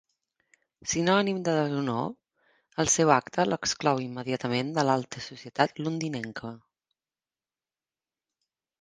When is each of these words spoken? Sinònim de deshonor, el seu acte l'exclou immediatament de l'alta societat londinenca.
Sinònim 0.93 1.41
de 1.47 1.53
deshonor, 1.57 2.07
el 2.85 2.89
seu 2.95 3.13
acte 3.17 3.47
l'exclou 3.51 4.03
immediatament 4.07 4.75
de 4.79 4.89
l'alta 4.91 5.25
societat 5.31 5.81
londinenca. 5.87 6.55